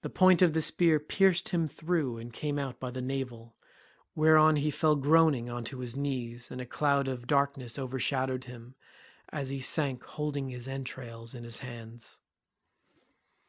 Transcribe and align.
The 0.00 0.10
point 0.10 0.42
of 0.42 0.54
the 0.54 0.60
spear 0.60 0.98
pierced 0.98 1.50
him 1.50 1.68
through 1.68 2.18
and 2.18 2.32
came 2.32 2.58
out 2.58 2.80
by 2.80 2.90
the 2.90 3.00
navel, 3.00 3.54
whereon 4.16 4.56
he 4.56 4.72
fell 4.72 4.96
groaning 4.96 5.48
on 5.48 5.62
to 5.66 5.78
his 5.78 5.94
knees 5.94 6.50
and 6.50 6.60
a 6.60 6.66
cloud 6.66 7.06
of 7.06 7.28
darkness 7.28 7.78
overshadowed 7.78 8.42
him 8.46 8.74
as 9.28 9.50
he 9.50 9.60
sank 9.60 10.02
holding 10.02 10.48
his 10.48 10.66
entrails 10.66 11.32
in 11.32 11.44
his 11.44 11.60
hands. 11.60 12.18